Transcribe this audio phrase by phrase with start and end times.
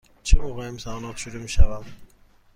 [0.23, 1.93] چه موقع امتحانات شروع می شوند؟